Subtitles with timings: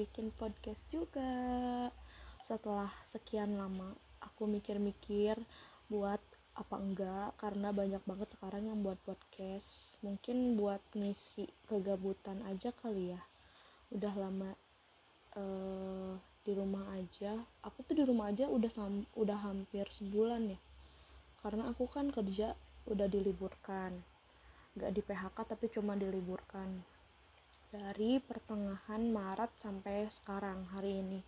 [0.00, 1.28] bikin podcast juga.
[2.48, 3.92] Setelah sekian lama
[4.24, 5.36] aku mikir-mikir
[5.92, 6.24] buat
[6.56, 10.00] apa enggak karena banyak banget sekarang yang buat podcast.
[10.00, 13.20] Mungkin buat ngisi kegabutan aja kali ya.
[13.92, 14.56] Udah lama
[15.36, 16.16] uh,
[16.48, 17.36] di rumah aja.
[17.60, 20.60] Aku tuh di rumah aja udah sam udah hampir sebulan ya.
[21.44, 22.56] Karena aku kan kerja
[22.88, 24.00] udah diliburkan.
[24.80, 26.99] Nggak di PHK tapi cuma diliburkan
[27.70, 31.20] dari pertengahan Maret sampai sekarang hari ini.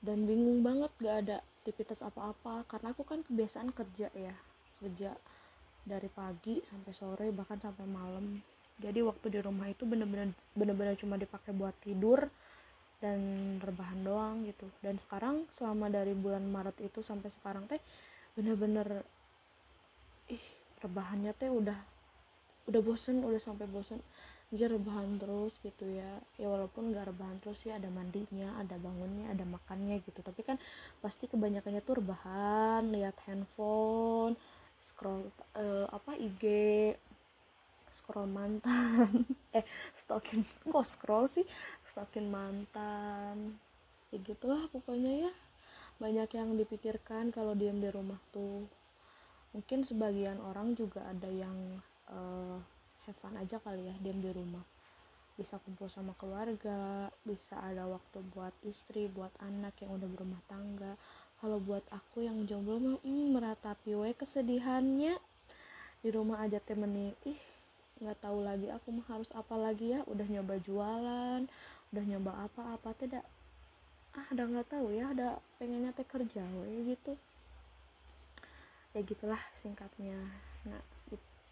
[0.00, 4.32] Dan bingung banget gak ada aktivitas apa-apa karena aku kan kebiasaan kerja ya
[4.80, 5.12] kerja
[5.84, 8.40] dari pagi sampai sore bahkan sampai malam.
[8.80, 12.32] Jadi waktu di rumah itu bener-bener bener-bener cuma dipakai buat tidur
[13.04, 13.20] dan
[13.60, 14.64] rebahan doang gitu.
[14.80, 17.82] Dan sekarang selama dari bulan Maret itu sampai sekarang teh
[18.38, 19.04] bener-bener
[20.32, 20.44] ih
[20.80, 21.76] rebahannya teh udah
[22.70, 24.00] udah bosen udah sampai bosen
[24.50, 26.18] dia rebahan terus gitu ya.
[26.34, 30.20] Ya walaupun gak rebahan terus ya ada mandinya ada bangunnya ada makannya gitu.
[30.20, 30.58] Tapi kan
[30.98, 34.34] pasti kebanyakannya tuh rebahan lihat handphone
[34.90, 36.44] scroll uh, apa IG
[38.02, 39.24] scroll mantan.
[39.56, 39.66] Eh
[40.02, 41.46] stalking kok scroll sih?
[41.94, 43.58] Stalking mantan.
[44.10, 45.32] Ya gitulah pokoknya ya.
[46.02, 48.66] Banyak yang dipikirkan kalau diem di rumah tuh.
[49.54, 52.58] Mungkin sebagian orang juga ada yang uh,
[53.10, 54.62] have fun aja kali ya diam di rumah.
[55.34, 60.94] Bisa kumpul sama keluarga bisa ada waktu buat istri buat anak yang udah berumah tangga.
[61.42, 65.18] Kalau buat aku yang jomblo mah hmm, meratapi we kesedihannya.
[66.00, 67.40] Di rumah aja temeni ih
[68.00, 70.06] nggak tahu lagi aku mah harus apa lagi ya.
[70.06, 71.42] Udah nyoba jualan
[71.90, 73.26] udah nyoba apa-apa tidak.
[74.14, 77.18] Ah udah nggak tahu ya ada pengennya teh kerja we gitu.
[78.94, 80.18] Ya gitulah singkatnya.
[80.68, 80.99] Nah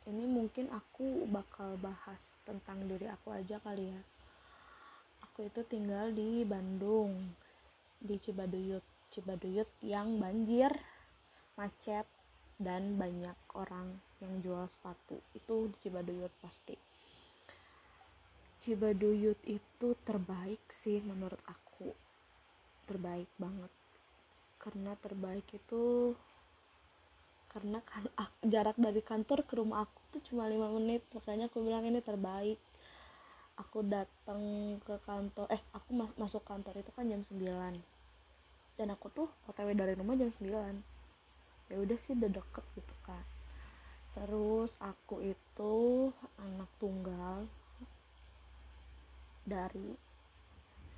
[0.09, 4.01] ini mungkin aku bakal bahas tentang diri aku aja kali ya.
[5.29, 7.13] Aku itu tinggal di Bandung
[8.01, 8.81] di Cibaduyut.
[9.13, 10.73] Cibaduyut yang banjir
[11.61, 12.09] macet
[12.57, 15.21] dan banyak orang yang jual sepatu.
[15.37, 16.77] Itu di Cibaduyut pasti.
[18.65, 21.93] Cibaduyut itu terbaik sih menurut aku.
[22.89, 23.73] Terbaik banget.
[24.57, 26.17] Karena terbaik itu
[27.49, 28.05] karena kan
[28.45, 32.61] jarak dari kantor ke rumah aku tuh cuma lima menit makanya aku bilang ini terbaik.
[33.59, 34.43] Aku datang
[34.87, 37.43] ke kantor eh aku mas masuk kantor itu kan jam 9
[38.79, 40.47] dan aku tuh otw dari rumah jam 9
[41.69, 43.25] ya udah sih udah deket gitu kan.
[44.15, 45.75] Terus aku itu
[46.39, 47.51] anak tunggal
[49.43, 49.99] dari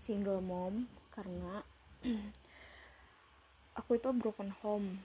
[0.05, 0.85] single mom
[1.17, 1.65] karena
[3.79, 5.01] aku itu broken home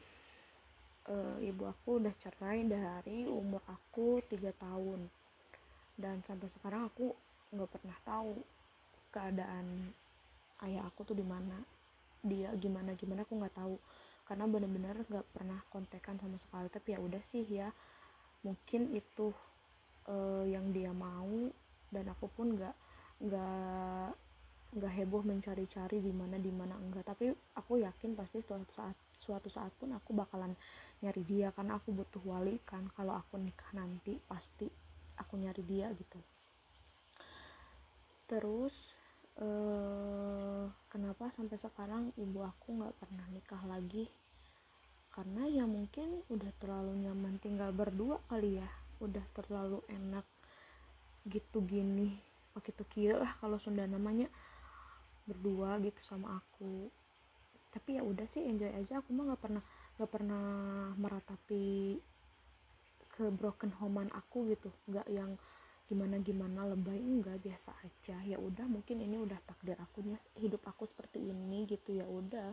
[1.10, 5.06] uh, ibu aku udah cerai dari umur aku tiga tahun.
[5.96, 7.14] Dan sampai sekarang aku
[7.56, 8.34] nggak pernah tahu
[9.14, 9.96] keadaan
[10.68, 11.62] ayah aku tuh di mana.
[12.26, 13.76] Dia gimana gimana aku nggak tahu.
[14.26, 16.68] Karena bener-bener nggak pernah kontekan sama sekali.
[16.74, 17.70] Tapi ya udah sih ya
[18.42, 19.32] mungkin itu
[20.10, 21.50] uh, yang dia mau.
[21.94, 22.76] Dan aku pun nggak
[23.16, 24.10] nggak
[24.76, 27.08] nggak heboh mencari-cari di mana di mana enggak.
[27.08, 30.54] Tapi aku yakin pasti suatu saat suatu saat pun aku bakalan
[31.06, 32.90] nyari dia karena aku butuh wali kan.
[32.98, 34.66] Kalau aku nikah nanti pasti
[35.22, 36.18] aku nyari dia gitu.
[38.26, 38.74] Terus
[39.38, 44.10] eh, kenapa sampai sekarang ibu aku nggak pernah nikah lagi?
[45.14, 48.70] Karena ya mungkin udah terlalu nyaman tinggal berdua kali ya.
[48.98, 50.26] Udah terlalu enak
[51.30, 54.32] gitu gini begitu kia lah kalau Sunda namanya
[55.28, 56.88] berdua gitu sama aku.
[57.76, 59.04] Tapi ya udah sih enjoy aja.
[59.04, 59.64] Aku mah nggak pernah
[59.96, 61.96] nggak pernah meratapi
[63.16, 64.70] ke broken homean aku gitu.
[64.92, 65.40] Nggak yang
[65.86, 68.18] gimana gimana lebay enggak biasa aja.
[68.28, 72.52] Ya udah mungkin ini udah takdir akunya hidup aku seperti ini gitu ya udah.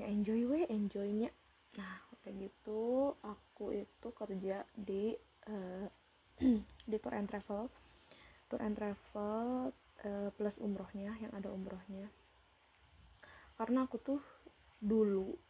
[0.00, 1.28] Ya enjoy we enjoynya.
[1.76, 5.12] Nah udah gitu aku itu kerja di
[5.50, 5.86] uh,
[6.90, 7.68] di tour and travel.
[8.48, 9.74] Tour and travel
[10.06, 12.08] uh, plus umrohnya yang ada umrohnya.
[13.60, 14.20] Karena aku tuh
[14.80, 15.45] dulu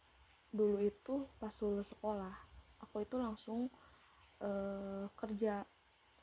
[0.57, 2.47] dulu itu pas lulus sekolah
[2.81, 3.69] aku itu langsung
[4.41, 5.65] uh, kerja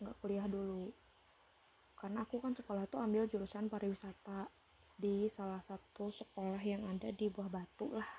[0.02, 0.90] nggak kuliah dulu.
[1.94, 4.50] Karena aku kan sekolah tuh ambil jurusan pariwisata
[4.94, 8.10] di salah satu sekolah yang ada di Buah Batu lah.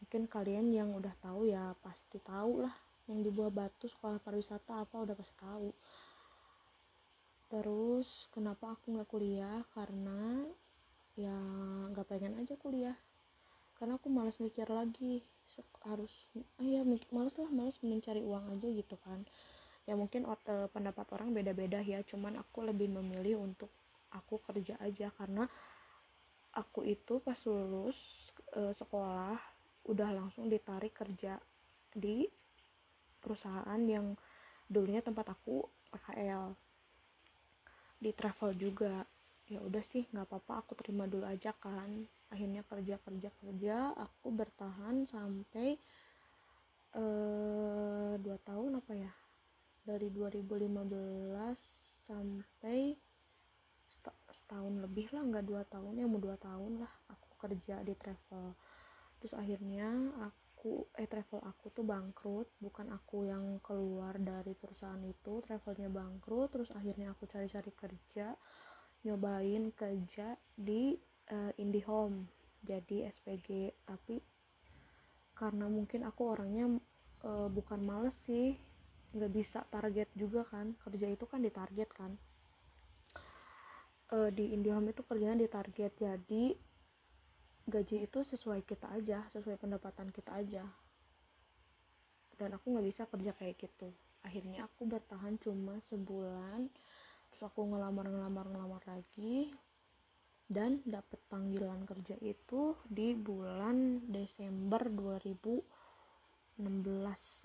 [0.00, 2.72] Mungkin kalian yang udah tahu ya pasti tahu lah
[3.10, 5.68] yang di Buah Batu sekolah pariwisata apa udah pasti tahu.
[7.50, 9.64] Terus kenapa aku nggak kuliah?
[9.74, 10.46] Karena
[11.18, 11.34] ya
[11.90, 12.94] nggak pengen aja kuliah
[13.80, 15.24] karena aku malas mikir lagi
[15.88, 16.12] harus
[16.60, 19.24] ah ya malas lah malas mencari uang aja gitu kan.
[19.88, 23.72] Ya mungkin uh, pendapat orang beda-beda ya cuman aku lebih memilih untuk
[24.12, 25.48] aku kerja aja karena
[26.54, 27.94] aku itu pas lulus
[28.54, 29.38] e, sekolah
[29.86, 31.38] udah langsung ditarik kerja
[31.94, 32.26] di
[33.22, 34.18] perusahaan yang
[34.66, 35.62] dulunya tempat aku
[35.94, 36.54] PKL
[38.00, 39.04] di travel juga
[39.50, 42.06] ya udah sih nggak apa-apa aku terima dulu aja kan.
[42.30, 45.74] Akhirnya kerja kerja kerja aku bertahan sampai
[46.94, 49.12] uh, dua tahun apa ya?
[49.82, 50.46] Dari 2015
[52.06, 52.94] sampai
[54.30, 58.54] setahun lebih lah nggak dua tahun ya mau dua tahun lah aku kerja di travel.
[59.18, 59.90] Terus akhirnya
[60.22, 66.52] aku eh travel aku tuh bangkrut bukan aku yang keluar dari perusahaan itu travelnya bangkrut
[66.52, 68.36] terus akhirnya aku cari-cari kerja
[69.04, 70.96] nyobain kerja di
[71.32, 72.28] uh, IndiHome
[72.60, 74.20] jadi SPG tapi
[75.32, 76.68] karena mungkin aku orangnya
[77.24, 78.60] uh, bukan males sih
[79.16, 80.76] nggak bisa target juga kan.
[80.84, 82.12] Kerja itu kan ditarget kan.
[84.10, 86.58] Uh, di IndiHome itu kerjanya ditarget jadi
[87.70, 90.66] gaji itu sesuai kita aja sesuai pendapatan kita aja.
[92.36, 93.88] Dan aku nggak bisa kerja kayak gitu.
[94.20, 96.68] Akhirnya aku bertahan cuma sebulan
[97.40, 99.48] terus aku ngelamar ngelamar ngelamar lagi
[100.44, 105.64] dan dapat panggilan kerja itu di bulan Desember 2016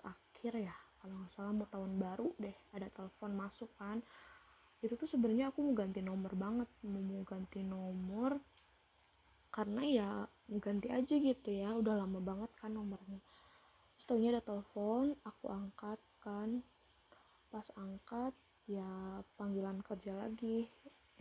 [0.03, 0.75] akhir ya.
[0.99, 4.03] Kalau nggak salah mau tahun baru deh ada telepon masuk kan.
[4.83, 8.35] Itu tuh sebenarnya aku mau ganti nomor banget mau, ganti nomor
[9.47, 10.11] karena ya
[10.59, 13.23] ganti aja gitu ya udah lama banget kan nomornya.
[13.95, 16.59] Setelahnya ada telepon aku angkat kan
[17.47, 20.65] pas angkat ya panggilan kerja lagi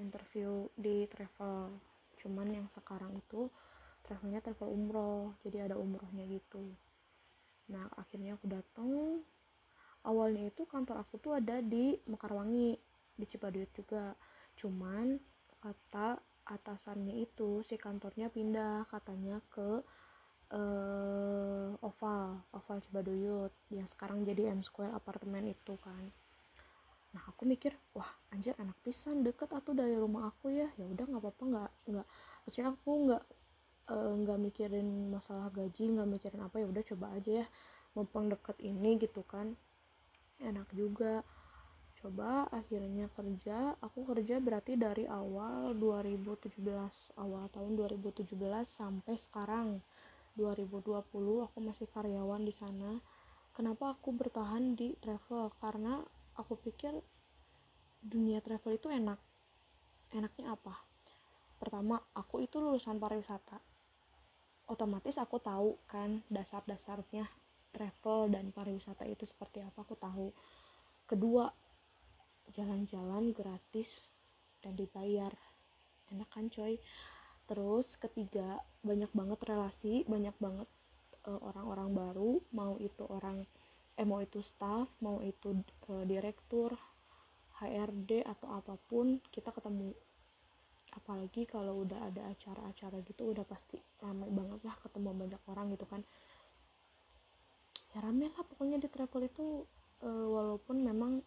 [0.00, 1.76] interview di travel.
[2.20, 3.52] Cuman yang sekarang itu
[4.04, 6.72] travelnya travel umroh jadi ada umrohnya gitu.
[7.72, 9.20] Nah akhirnya aku datang
[10.04, 12.76] awalnya itu kantor aku tuh ada di Mekarwangi
[13.16, 14.16] di Cipaduyut juga.
[14.56, 15.16] Cuman
[15.60, 19.80] kata atasannya itu si kantornya pindah katanya ke
[20.52, 26.12] uh, oval oval Cibaduyut yang sekarang jadi M Square apartemen itu kan
[27.14, 30.68] nah aku mikir wah anjir enak pisan deket atau dari rumah aku ya.
[30.74, 32.06] Ya udah nggak apa-apa nggak nggak
[32.42, 33.22] maksudnya aku nggak
[33.94, 37.46] eh, nggak uh, mikirin masalah gaji nggak mikirin apa ya udah coba aja ya.
[37.94, 39.54] Mumpung deket ini gitu kan
[40.42, 41.22] enak juga.
[42.04, 46.60] Coba akhirnya kerja aku kerja berarti dari awal 2017
[47.16, 48.28] awal tahun 2017
[48.68, 49.80] sampai sekarang.
[50.34, 52.98] 2020 aku masih karyawan di sana.
[53.54, 55.54] Kenapa aku bertahan di travel?
[55.62, 56.02] Karena
[56.34, 56.94] aku pikir
[58.04, 59.18] dunia travel itu enak.
[60.14, 60.74] Enaknya apa?
[61.58, 63.58] Pertama aku itu lulusan pariwisata.
[64.68, 67.28] Otomatis aku tahu kan dasar-dasarnya
[67.74, 70.28] travel dan pariwisata itu seperti apa aku tahu.
[71.08, 71.50] Kedua
[72.52, 73.88] jalan-jalan gratis
[74.60, 75.32] dan dibayar.
[76.12, 76.76] Enak kan coy?
[77.44, 80.68] Terus ketiga banyak banget relasi banyak banget
[81.28, 83.44] eh, orang-orang uh, baru mau itu orang
[83.94, 85.54] eh mau itu staff mau itu
[85.90, 86.74] uh, direktur
[87.62, 89.94] HRD atau apa pun kita ketemu.
[90.94, 95.86] Apalagi kalau udah ada acara-acara gitu udah pasti ramai banget lah ketemu banyak orang gitu
[95.86, 96.02] kan.
[97.94, 99.62] Ya rame lah pokoknya di travel itu
[100.02, 101.22] uh, walaupun memang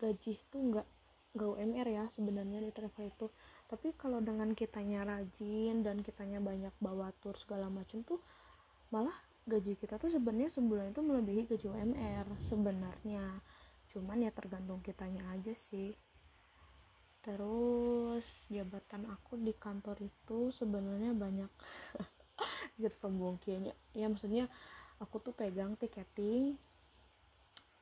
[0.00, 0.88] gaji itu nggak
[1.36, 3.26] nggak UMR ya sebenarnya di travel itu.
[3.68, 8.18] Tapi kalau dengan kitanya rajin dan kitanya banyak bawa tour segala macam tuh
[8.90, 9.14] malah
[9.48, 13.40] gaji kita tuh sebenarnya sebulan itu melebihi gaji UMR sebenarnya.
[13.90, 15.96] Cuman ya tergantung kitanya aja sih.
[17.20, 21.52] Terus jabatan aku di kantor itu sebenarnya banyak
[22.80, 24.48] jadi sombong kayaknya ya maksudnya
[24.96, 26.56] aku tuh pegang tiketing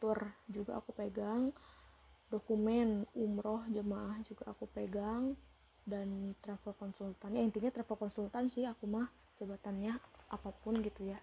[0.02, 0.18] tour
[0.50, 1.54] juga aku pegang
[2.34, 5.38] dokumen umroh jemaah juga aku pegang
[5.88, 7.32] dan travel konsultan.
[7.32, 9.08] Ya intinya travel konsultan sih aku mah
[9.40, 9.96] jabatannya
[10.28, 11.18] apa pun gitu ya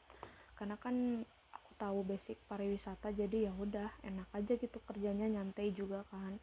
[0.55, 6.07] karena kan aku tahu basic pariwisata jadi ya udah enak aja gitu kerjanya nyantai juga
[6.07, 6.39] kan.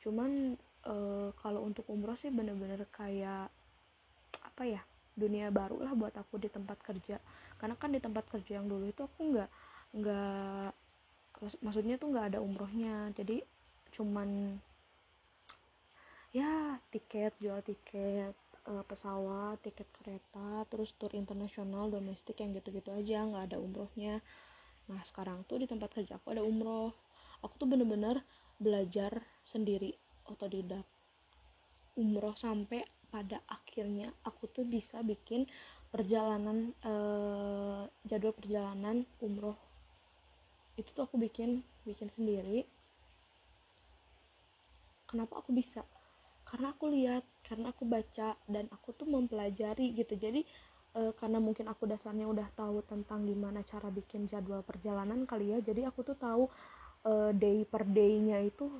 [0.00, 0.94] Cuman e,
[1.40, 3.52] kalau untuk umroh sih bener-bener kayak
[4.42, 4.82] apa ya
[5.16, 7.20] dunia baru lah buat aku di tempat kerja.
[7.60, 9.50] Karena kan di tempat kerja yang dulu itu aku nggak
[9.96, 10.70] nggak
[11.60, 13.12] maksudnya tuh nggak ada umrohnya.
[13.12, 13.44] Jadi
[13.96, 14.60] cuman
[16.36, 18.36] ya tiket jual tiket
[18.66, 24.20] uh, pesawat tiket kereta terus tur internasional domestik yang gitu-gitu aja nggak ada umrohnya.
[24.90, 26.94] Nah sekarang tuh di tempat kerja aku ada umroh.
[27.42, 28.22] Aku tuh bener-bener
[28.58, 29.94] belajar sendiri
[30.26, 30.84] otodidak.
[31.96, 35.46] Umroh sampai pada akhirnya aku tuh bisa bikin
[35.94, 39.56] perjalanan uh, jadwal perjalanan umroh.
[40.76, 42.66] Itu tuh aku bikin bikin sendiri.
[45.06, 45.86] Kenapa aku bisa
[46.46, 50.14] karena aku lihat karena aku baca dan aku tuh mempelajari gitu.
[50.14, 50.46] Jadi
[50.94, 55.58] e, karena mungkin aku dasarnya udah tahu tentang gimana cara bikin jadwal perjalanan kali ya
[55.58, 56.46] jadi aku tuh tahu
[57.02, 58.70] e, day per day-nya itu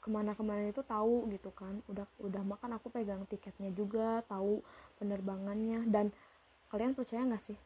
[0.00, 1.84] ke mana-kemana itu tahu gitu kan.
[1.92, 4.64] Udah udah makan aku pegang tiketnya juga tahu
[4.96, 5.84] penerbangannya.
[5.88, 6.08] Dan
[6.72, 7.58] kalian percaya nggak sih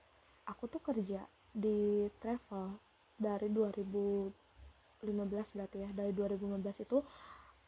[0.48, 2.76] aku tuh kerja di travel
[3.14, 6.98] dari 2015 berarti ya dari 2015 itu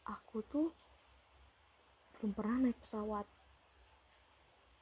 [0.05, 0.67] aku tuh
[2.19, 3.25] belum pernah naik pesawat.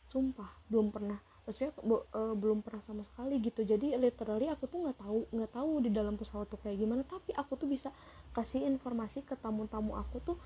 [0.10, 1.20] Sumpah belum pernah.
[1.46, 3.62] Maksudnya uh, belum pernah sama sekali gitu.
[3.62, 7.04] Jadi literally aku tuh nggak tahu nggak tahu di dalam pesawat tuh kayak gimana.
[7.06, 7.94] Tapi aku tuh bisa
[8.34, 10.38] kasih informasi ke tamu-tamu aku tuh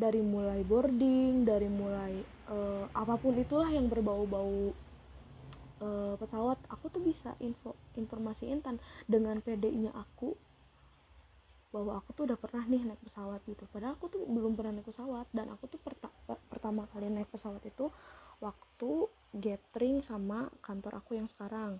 [0.00, 4.72] dari mulai boarding dari mulai uh, apa pun itulah yang berbau-bau
[5.82, 6.60] uh, pesawat.
[6.70, 10.36] Aku tuh bisa info informasiin tan dengan PD-nya aku
[11.70, 13.62] bahwa aku tuh udah pernah nih naik pesawat gitu.
[13.70, 15.26] Padahal aku tuh belum pernah naik pesawat.
[15.30, 16.10] Dan aku tuh perta
[16.50, 17.88] pertama kali naik pesawat itu
[18.42, 18.90] waktu
[19.30, 21.78] gathering sama kantor aku yang sekarang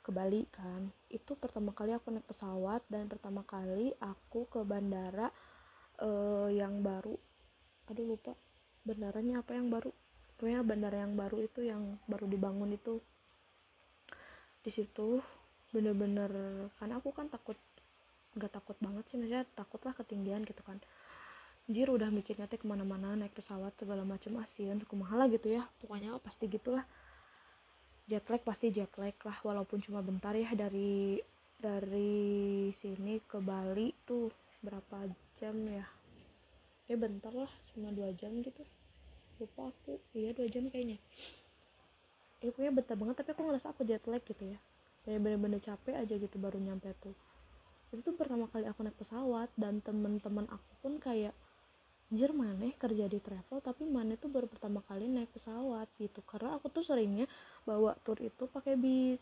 [0.00, 0.88] ke Bali kan.
[1.12, 5.28] Itu pertama kali aku naik pesawat dan pertama kali aku ke bandara
[6.00, 7.18] uh, yang baru.
[7.92, 8.32] Aduh lupa
[8.88, 9.92] bandaranya apa yang baru.
[10.36, 13.04] Pokoknya bandara yang baru itu yang baru dibangun itu.
[14.64, 15.20] Di situ
[15.74, 16.30] bener-bener
[16.78, 17.58] karena aku kan takut
[18.36, 20.76] nggak takut banget sih maksudnya takut lah ketinggian gitu kan.
[21.66, 25.66] Jir udah mikirnya teh ke mana-mana naik pesawat segala macam asin untuk kumaha gitu ya.
[25.82, 26.86] Pokoknya pasti gitulah.
[28.06, 31.18] Jet lag pasti jet lag lah walaupun cuma bentar ya dari
[31.58, 34.30] dari sini ke Bali tuh
[34.62, 35.10] berapa
[35.42, 35.82] jam ya?
[36.86, 38.62] Ya bentar lah cuma dua jam gitu.
[39.42, 39.98] Lupa aku.
[40.14, 41.02] Iya dua jam kayaknya.
[42.44, 44.58] Ya pokoknya betah banget tapi aku ngerasa aku jet lag gitu ya.
[45.02, 47.25] Kayak bener-bener capek aja gitu baru nyampe tuh
[47.94, 51.34] itu tuh pertama kali aku naik pesawat dan temen-temen aku pun kayak
[52.06, 56.22] anjir maneh kerja di travel tapi maneh tuh baru pertama kali naik pesawat gitu.
[56.26, 57.26] Karena aku tuh seringnya
[57.66, 59.18] bawa tour itu pakai bis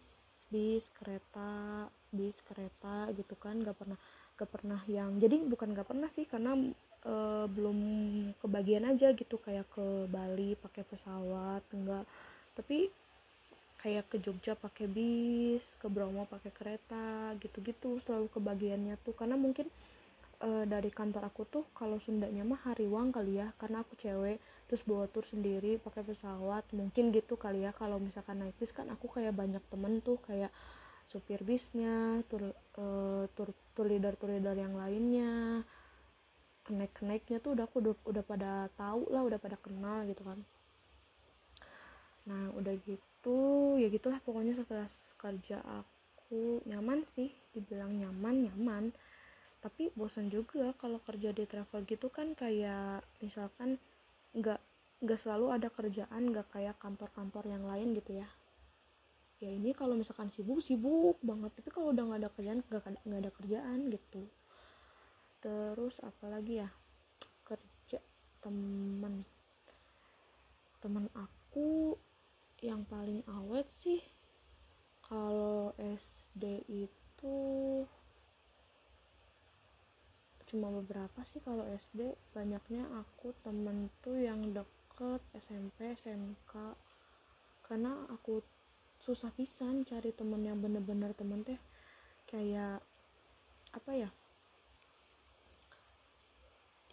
[0.52, 3.60] bis kereta bis kereta gitu kan.
[3.60, 3.98] Gak pernah
[4.34, 6.58] gak pernah yang jadi bukan gak pernah sih karena
[7.06, 7.14] e,
[7.46, 7.78] belum
[8.42, 12.02] kebagian aja gitu kayak ke Bali pakai pesawat enggak
[12.58, 12.90] tapi
[13.84, 19.12] kayak ke Jogja pakai bis ke Bromo pakai kereta gitu-gitu selalu kebagiannya tuh.
[19.12, 19.68] Karena mungkin
[20.40, 24.80] e, dari kantor aku tuh kalau Sundanya mah Hariwang kali ya karena aku cewek terus
[24.88, 27.76] bawa tur sendiri pakai pesawat mungkin gitu kali ya.
[27.76, 30.48] Kalau misalkan naik bis kan aku kayak banyak temen tuh kayak
[31.12, 32.84] supir bisnya tur e,
[33.36, 35.60] tur tur leader tur leader yang lainnya.
[36.64, 40.40] Kenaik kenaiknya tuh udah aku udah, udah pada tahu lah udah pada kenal gitu kan
[42.24, 44.88] nah udah gitu ya gitulah pokoknya setelah
[45.20, 48.84] kerja aku nyaman sih dibilang nyaman nyaman.
[49.64, 53.80] Tapi bosan juga kalau kerja di travel gitu kan kayak misalkan
[54.36, 54.60] nggak
[55.00, 58.28] nggak selalu ada kerjaan nggak kayak kantor-kantor yang lain gitu ya.
[59.40, 61.52] Ya ini kalau misalkan sibuk sibuk banget.
[61.56, 62.60] Tapi kalau udah nggak ada kerjaan
[63.08, 64.22] nggak ada kerjaan gitu.
[65.40, 66.68] Terus apalagi ya?
[67.44, 68.00] Kerja
[68.44, 69.24] temen
[70.84, 71.96] temen aku
[72.64, 74.00] yang paling awet sih
[75.04, 77.36] kalau SD itu
[80.48, 86.72] cuma beberapa sih kalau SD banyaknya aku temen tuh yang deket SMP SMK
[87.68, 88.40] karena aku
[89.04, 91.60] susah pisan cari temen yang bener-bener temen teh
[92.24, 92.80] kayak
[93.76, 94.10] apa ya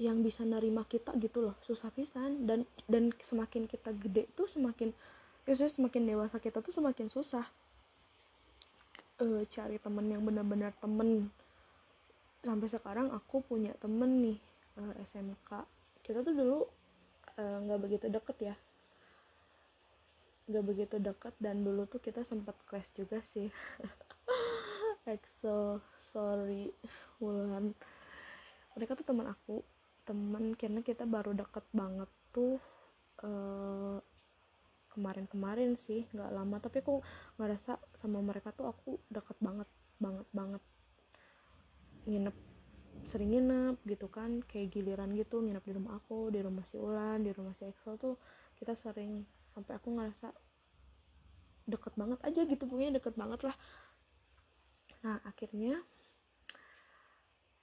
[0.01, 1.55] yang bisa nerima kita gitu loh.
[1.61, 2.49] Susah pisan.
[2.49, 4.89] Dan dan semakin kita gede tuh semakin
[5.43, 7.45] biasanya semakin dewasa kita tuh semakin susah
[9.21, 11.29] uh, cari temen yang benar-benar temen.
[12.41, 14.37] Sampai sekarang aku punya temen nih
[14.81, 15.49] uh, eh, SMK
[16.01, 16.59] kita tuh dulu
[17.37, 18.55] eh, nggak uh, begitu deket ya.
[20.49, 23.47] Nggak begitu deket dan dulu tuh kita sempat clash juga sih.
[25.09, 26.73] EXO sorry
[27.21, 27.73] Wulan.
[28.73, 29.61] Mereka tuh teman aku
[30.01, 32.57] temen karena kita baru deket banget tuh
[33.21, 34.01] uh,
[34.93, 36.57] kemarin-kemarin sih nggak lama.
[36.59, 37.01] Tapi aku
[37.39, 40.63] ngerasa sama mereka tuh aku deket banget banget banget.
[42.07, 42.35] Nginep
[43.11, 47.23] sering nginep gitu kan kayak giliran gitu nginep di rumah aku di rumah si Ulan
[47.25, 48.15] di rumah si Excel tuh
[48.55, 50.31] kita sering sampai aku ngerasa
[51.67, 53.55] deket banget aja gitu pokoknya deket banget lah.
[55.01, 55.81] Nah akhirnya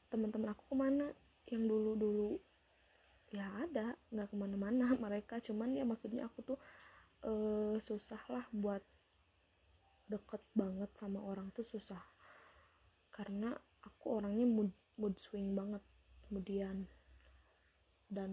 [0.08, 1.06] teman-teman aku ke mana?
[1.48, 2.30] Yang dulu dulu
[3.28, 5.40] ya ada nggak ke mana-mana mereka.
[5.44, 6.58] Cuman ya maksudnya aku tuh
[7.24, 8.82] uh, susah lah buat
[10.08, 12.00] deket banget sama orang tuh susah.
[13.10, 15.82] Karena aku orangnya mood mood swing banget
[16.28, 16.86] kemudian.
[18.08, 18.32] Dan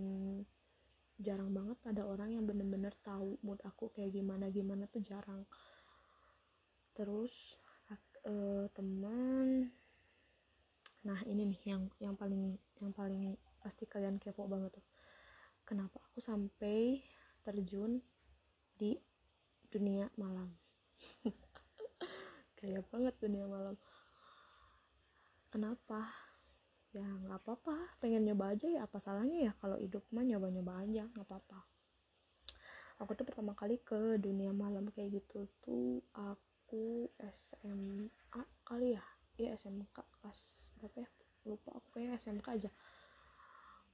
[1.19, 5.43] jarang banget ada orang yang bener-bener tahu mood aku kayak gimana gimana tuh jarang.
[6.95, 7.31] Terus
[8.25, 9.69] uh, teman.
[11.05, 14.85] Nah ini nih yang yang paling yang paling pasti kalian kepo banget tuh.
[15.65, 17.01] Kenapa aku sampai
[17.45, 18.01] terjun
[18.75, 19.00] di
[19.72, 20.51] dunia malam.
[22.60, 23.75] Kayak banget dunia malam.
[25.51, 26.12] Kenapa?
[26.96, 28.00] Ya nggak apa-apa.
[28.00, 28.88] Pengen nyoba aja ya.
[28.88, 31.08] Apa salahnya ya kalau hidup mah nyoba-nyoba aja.
[31.12, 31.60] Nggak apa-apa.
[33.03, 39.03] Aku tuh pertama kali ke dunia malam kayak gitu tuh aku SMA kali ya?
[39.36, 40.39] Iya SMK kelas
[40.79, 41.10] berapa ya?
[41.44, 42.72] Lupa aku kayak SMK aja.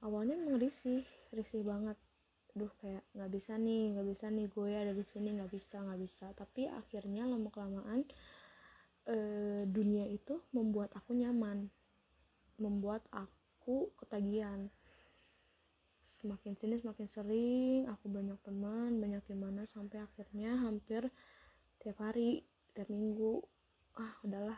[0.06, 1.02] Awalnya emang risih
[1.34, 1.98] risih banget
[2.52, 6.00] duh kayak nggak bisa nih nggak bisa nih gue ada di sini nggak bisa nggak
[6.04, 8.04] bisa tapi akhirnya lama kelamaan
[9.08, 11.72] eh, dunia itu membuat aku nyaman
[12.60, 14.68] membuat aku ketagihan
[16.20, 21.10] semakin sini semakin sering aku banyak teman banyak gimana sampai akhirnya hampir
[21.82, 23.42] tiap hari tiap minggu.
[23.98, 24.54] Ah udahlah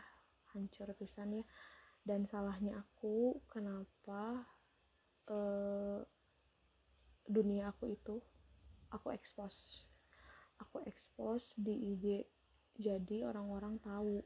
[0.53, 1.45] hancur pisan ya.
[2.05, 4.45] Dan salahnya aku kenapa
[5.33, 6.05] uh,
[7.25, 8.21] dunia aku itu
[8.93, 9.89] aku expose.
[10.61, 12.05] Aku expose di IG
[12.77, 14.21] jadi orang-orang tahu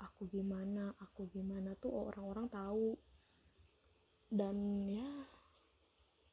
[0.00, 2.96] aku gimana aku gimana tuh orang-orang tahu.
[4.32, 5.41] Dan ya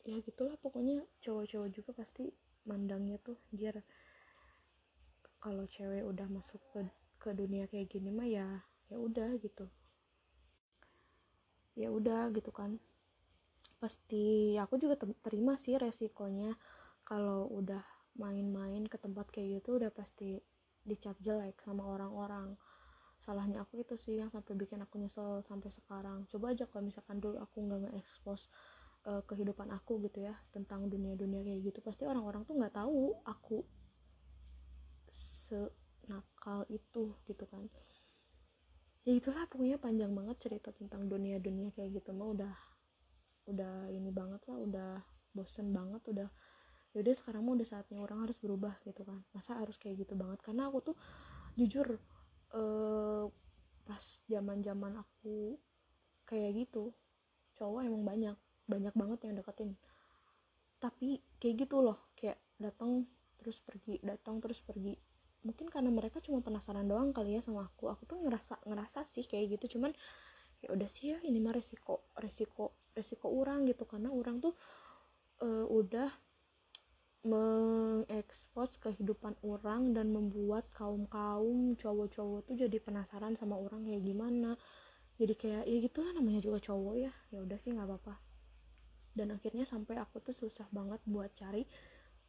[0.08, 2.32] ya gitulah pokoknya cowok-cowok juga pasti
[2.68, 3.80] mandangnya tuh jir
[5.40, 6.84] kalau cewek udah masuk ke
[7.20, 8.48] ke dunia kayak gini mah ya
[8.90, 9.70] ya udah gitu.
[11.78, 12.82] Ya udah gitu kan.
[13.80, 16.58] Pasti aku juga terima sih resikonya.
[17.08, 17.82] Kalau udah
[18.20, 20.42] main-main ke tempat kayak gitu udah pasti
[20.84, 22.58] dicap jelek sama orang-orang.
[23.24, 26.26] Salahnya aku itu sih yang sampai bikin aku nyesel sampai sekarang.
[26.28, 28.50] Coba aja kalau misalkan dulu aku nggak nge-expose
[29.08, 33.64] uh, kehidupan aku gitu ya tentang dunia-dunia kayak gitu pasti orang-orang tuh nggak tahu aku
[35.50, 37.66] senakal itu gitu kan.
[39.08, 42.54] Ya itulah pokoknya panjang banget cerita tentang dunia-dunia kayak gitu mah udah
[43.50, 44.92] udah ini banget lah udah
[45.34, 46.30] bosen banget udah
[46.94, 49.22] yaudah sekarang mah udah saatnya orang harus berubah gitu kan.
[49.34, 50.42] Masa harus kayak gitu banget?
[50.46, 50.96] Karena aku tuh
[51.58, 51.98] jujur
[52.54, 53.26] uh,
[53.90, 55.58] pas zaman zaman aku
[56.30, 56.94] kayak gitu
[57.58, 58.38] cowok emang banyak
[58.70, 59.74] banyak banget yang deketin.
[60.78, 63.10] Tapi kayak gitu loh kayak datang
[63.42, 64.94] terus pergi datang terus pergi.
[65.42, 67.90] Mungkin karena mereka cuma penasaran doang kali ya sama aku.
[67.90, 69.80] Aku tuh ngerasa ngerasa sih kayak gitu.
[69.80, 69.92] Cuman
[70.62, 73.84] ya udah sih ya ini mah resiko resiko resiko orang gitu.
[73.90, 74.54] Karena orang tuh
[75.42, 76.12] uh, udah
[77.20, 84.56] mengekspos kehidupan orang dan membuat kaum-kaum cowok-cowok tuh jadi penasaran sama orang kayak gimana.
[85.20, 87.12] Jadi kayak ya gitulah namanya juga cowok ya.
[87.32, 88.29] Ya udah sih nggak apa-apa
[89.20, 91.68] dan akhirnya sampai aku tuh susah banget buat cari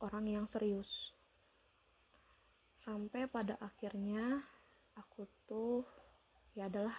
[0.02, 1.14] orang yang serius.
[2.82, 4.42] Sampai pada akhirnya
[4.98, 5.86] aku tuh
[6.58, 6.98] ya adalah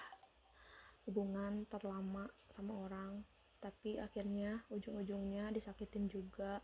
[1.04, 2.24] hubungan terlama
[2.56, 3.20] sama orang.
[3.60, 6.64] Tapi akhirnya ujung-ujungnya disakitin juga.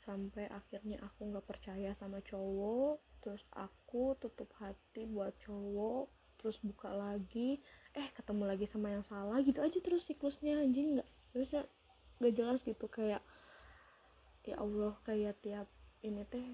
[0.00, 6.08] Sampai akhirnya aku nggak percaya sama cowok terus aku tutup hati buat cowok
[6.40, 7.60] terus buka lagi.
[7.92, 11.68] Eh ketemu lagi sama yang salah gitu aja terus siklusnya anjing nggak bisa
[12.20, 13.24] nggak jelas gitu kayak
[14.44, 15.66] ya Allah kayak tiap
[16.00, 16.44] ini teh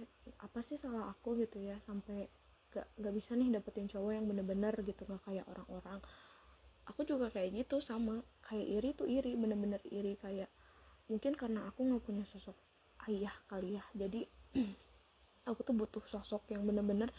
[0.42, 1.38] apa sih salah aku?
[1.38, 2.26] gitu ya sampai
[2.74, 6.00] gak nggak bisa nih dapetin cowok yang bener-bener gitu nggak kayak orang-orang.
[6.87, 10.50] Aku juga kayak gitu sama kayak iri tuh iri bener-bener iri kayak
[11.07, 12.55] mungkin karena aku nggak punya sosok
[13.07, 14.26] ayah kali ya jadi
[15.48, 17.11] aku tuh butuh sosok yang bener-bener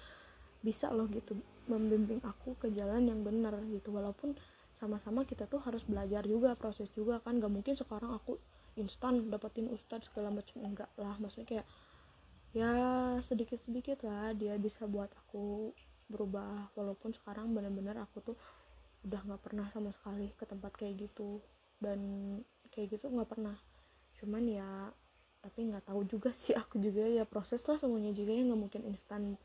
[0.60, 1.40] bisa loh gitu
[1.72, 4.36] membimbing aku ke jalan yang benar gitu walaupun
[4.78, 7.42] sama-sama kita tuh harus belajar juga proses juga kan.
[7.42, 8.38] Gak mungkin sekarang aku
[8.78, 11.18] instan dapetin ustadz segala macam enggak lah.
[11.18, 11.68] Maksudnya kayak
[12.56, 12.72] ya
[13.22, 15.74] sedikit-sedikit lah dia bisa buat aku
[16.10, 16.72] berubah.
[16.78, 18.38] Walaupun sekarang bener-bener aku tuh
[19.06, 21.42] udah nggak pernah sama sekali ke tempat kayak gitu.
[21.82, 22.00] Dan
[22.70, 23.58] kayak gitu nggak pernah.
[24.22, 24.94] Cuman ya
[25.42, 28.82] tapi nggak tahu juga sih aku juga ya proses lah semuanya juga ya nggak mungkin
[28.90, 29.38] instan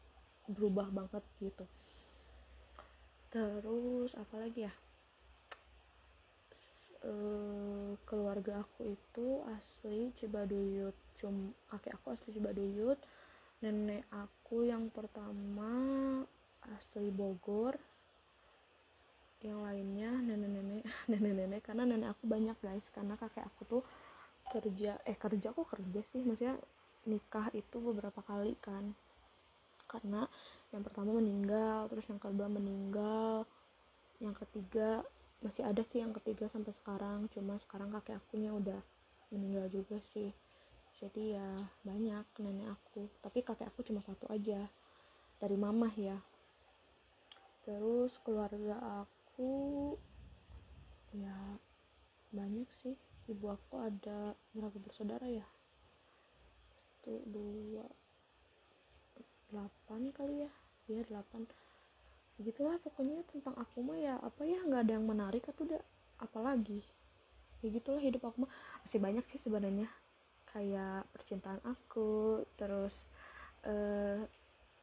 [0.48, 1.64] berubah banget gitu.
[3.32, 4.72] Terus apa lagi ya
[7.02, 7.12] e,
[8.06, 10.94] keluarga aku itu asli Cibaduyut.
[11.18, 12.98] Cum kakek aku asli Cibaduyut.
[13.62, 15.70] Nenek aku yang pertama
[16.66, 17.78] asli Bogor.
[19.42, 21.60] Yang lainnya nenek-nenek nenek-nenek.
[21.62, 22.86] Karena nenek aku banyak guys.
[22.94, 23.82] Karena kakek aku tuh
[24.50, 26.22] kerja eh kerja kok kerja sih?
[26.22, 26.58] Maksudnya
[27.06, 28.94] nikah itu beberapa kali kan.
[29.90, 30.24] Karena
[30.72, 33.44] yang pertama meninggal terus yang kedua meninggal
[34.24, 35.04] yang ketiga
[35.42, 38.78] masih ada sih yang ketiga sampai sekarang cuma sekarang kakek akunya udah
[39.34, 40.30] meninggal juga sih.
[41.02, 44.70] Jadi ya banyak nenek aku tapi kakek aku cuma satu aja
[45.42, 46.18] dari mamah ya.
[47.66, 49.94] Terus keluarga aku
[51.10, 51.58] ya
[52.30, 52.94] banyak sih.
[53.26, 55.46] Ibu aku ada berapa bersaudara ya?
[57.02, 57.86] Satu dua
[59.50, 60.52] delapan kali ya?
[60.86, 61.46] Ya delapan
[62.42, 65.78] begitulah pokoknya tentang aku mah ya apa ya nggak ada yang menarik atau udah
[66.18, 66.82] apalagi.
[67.62, 68.52] Ya gitulah hidup aku mah.
[68.82, 69.86] Masih banyak sih sebenarnya.
[70.50, 72.90] Kayak percintaan aku terus
[73.62, 74.26] uh,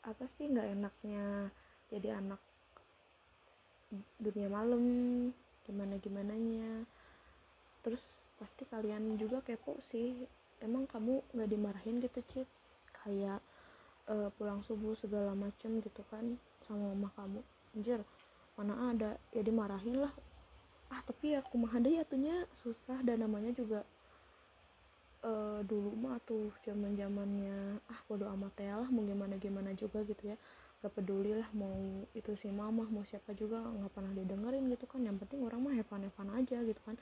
[0.08, 1.52] apa sih nggak enaknya
[1.92, 2.40] jadi anak
[4.16, 4.84] dunia malam
[5.68, 6.88] gimana gimana nya
[7.84, 8.00] terus
[8.38, 10.14] pasti kalian juga kepo sih
[10.64, 12.48] emang kamu nggak dimarahin gitu cit?
[13.04, 13.44] Kayak
[14.08, 17.42] uh, pulang subuh segala macem gitu kan sama mama kamu.
[17.74, 18.06] Anjir
[18.54, 19.18] mana ada.
[19.34, 20.14] Ya dimarahin lah.
[20.94, 23.02] Ah tapi aku mah ada ya tuhnya susah.
[23.02, 23.82] Dan namanya juga
[25.26, 28.90] uh, dulu mah tuh zaman zamannya ah bodo amat ya lah.
[28.94, 30.38] Mau gimana gimana juga gitu ya.
[30.80, 33.60] Gak peduli lah mau itu si mama mau siapa juga.
[33.60, 35.02] Nggak pernah didengerin gitu kan.
[35.02, 36.96] Yang penting orang mah hepan hepan aja gitu kan.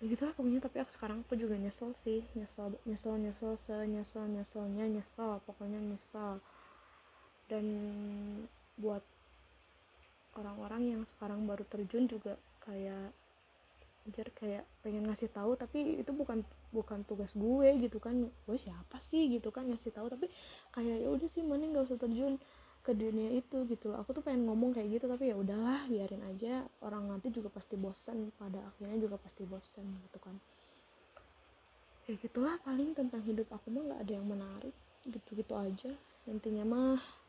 [0.00, 0.64] Ya gitu lah pokoknya.
[0.64, 2.24] Tapi aku sekarang aku juga nyesel sih.
[2.32, 5.36] Nyesel nyesel nyesel se nyesel nyeselnya nyesel.
[5.44, 6.40] Pokoknya nyesel.
[7.50, 7.66] Dan
[8.80, 9.04] buat
[10.40, 13.12] orang-orang yang sekarang baru terjun juga kayak
[14.08, 16.40] anjir kayak pengen ngasih tahu tapi itu bukan
[16.72, 18.32] bukan tugas gue gitu kan.
[18.48, 20.26] Gue siapa sih gitu kan ngasih tahu tapi
[20.72, 22.40] kayak ya udah sih mana nggak usah terjun
[22.80, 23.92] ke dunia itu gitu.
[23.92, 26.64] Aku tuh pengen ngomong kayak gitu tapi ya udahlah biarin aja.
[26.80, 30.34] Orang nanti juga pasti bosan pada akhirnya juga pasti bosan gitu kan.
[32.08, 35.92] Ya gitulah paling tentang hidup aku mah nggak ada yang menarik gitu-gitu aja.
[36.24, 37.19] Intinya mah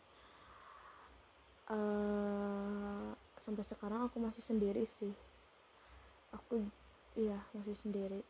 [1.71, 3.15] uh,
[3.47, 5.15] sampai sekarang aku masih sendiri sih.
[6.35, 6.67] Aku
[7.15, 8.21] iya masih sendiri.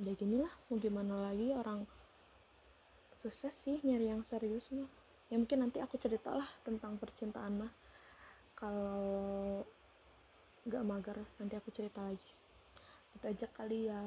[0.00, 1.84] Ya gini lah mau gimana lagi orang
[3.20, 4.88] susah sih nyari yang serius mah.
[5.30, 7.72] Ya mungkin nanti aku cerita lah tentang percintaan mah.
[8.58, 9.64] Kalau
[10.66, 12.30] nggak mager nanti aku cerita lagi.
[13.16, 14.02] Kita aja kali ya.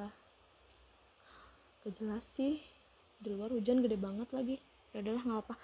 [1.83, 2.63] Gak jelas sih.
[3.23, 4.57] Di luar hujan gede banget lagi.
[4.95, 5.55] Ya udahlah nggak apa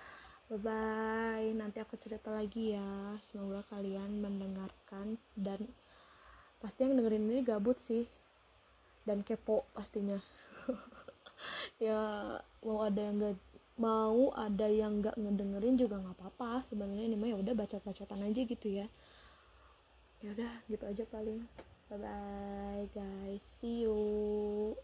[0.50, 3.14] bye bye nanti aku cerita lagi ya.
[3.30, 5.70] Semoga kalian mendengarkan dan
[6.58, 8.10] pasti yang dengerin ini gabut sih.
[9.06, 10.18] Dan kepo pastinya.
[11.80, 11.96] Ya
[12.68, 13.40] mau ada yang gak
[13.80, 16.68] mau ada yang nggak ngedengerin juga nggak apa-apa.
[16.68, 18.92] Sebenarnya ini mah ya udah baca-bacaan aja gitu ya.
[20.20, 21.48] Ya udah gitu aja paling.
[21.88, 23.40] Bye bye guys.
[23.64, 24.76] See you